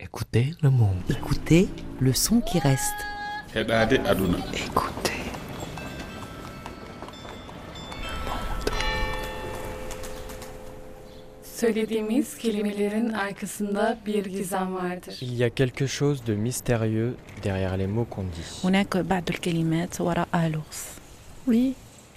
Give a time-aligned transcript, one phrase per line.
[0.00, 0.94] Écoutez le monde.
[1.10, 2.94] Écoutez le son qui reste.
[3.56, 3.88] Eh ben,
[4.54, 5.12] Écoutez.
[8.12, 8.38] Le monde.
[15.20, 18.60] Il y a quelque chose de mystérieux derrière les mots qu'on dit.
[21.48, 21.74] Oui,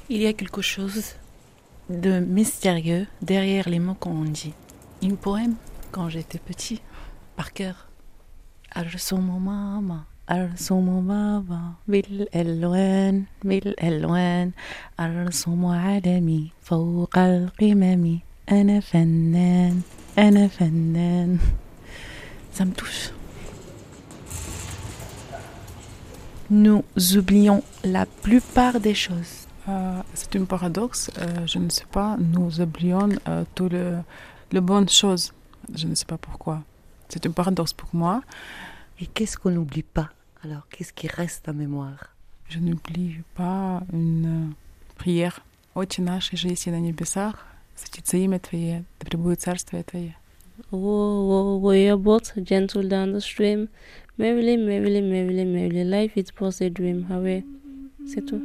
[0.07, 1.15] il y a quelque chose
[1.89, 4.53] de mystérieux derrière les mots qu'on dit.
[5.01, 5.55] Un poème
[5.91, 6.79] quand j'étais petit
[7.36, 7.74] par cœur.
[8.76, 10.00] أرسم ماما
[10.30, 14.50] أرسم بابا بالألوان بالألوان
[15.00, 18.18] أرسم عالمي فوق القمم
[18.50, 19.80] أنا فنان
[20.18, 21.38] أنا فنان
[22.58, 23.10] Ça me touche.
[26.50, 26.82] Nous
[27.16, 29.46] oublions la plupart des choses.
[29.68, 31.10] Euh, c'est un paradoxe.
[31.18, 32.16] euh, je ne sais pas.
[32.18, 33.98] Nous oublions euh, tout le,
[34.52, 35.32] le bonnes choses.
[35.74, 36.62] Je ne sais pas pourquoi.
[37.10, 38.22] C'est un paradoxe pour moi.
[39.00, 40.10] Et qu'est-ce qu'on n'oublie pas
[40.42, 42.14] Alors, qu'est-ce qui reste en mémoire
[42.48, 44.54] Je n'oublie pas une euh,
[44.96, 45.40] prière.
[45.74, 50.16] Отче наш, же есть на небесах, светится имя Твое, да пребудет царствие Твое.
[50.70, 53.68] Whoa, whoa, whoa, your boat gentle down the stream.
[54.16, 57.06] Merrily, merrily, merrily, merrily, life is but a dream.
[57.10, 57.44] Hurry.
[58.06, 58.40] C'est tout.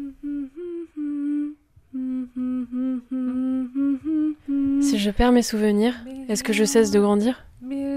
[4.81, 5.95] Si je perds mes souvenirs,
[6.27, 7.45] est-ce que je cesse de grandir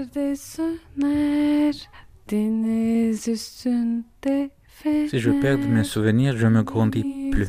[0.00, 1.88] Bir de söner
[2.30, 5.08] deniz üstünde fener.
[5.08, 7.48] Si je perds mes souvenirs, je me grandis plus.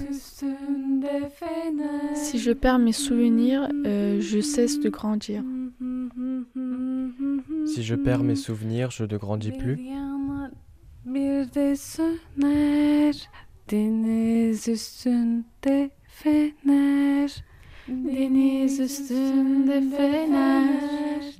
[2.15, 5.43] Si je perds mes souvenirs, euh, je cesse de grandir.
[7.65, 9.79] Si je perds mes souvenirs, je ne grandis plus.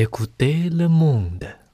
[0.00, 1.57] Écoutez le monde.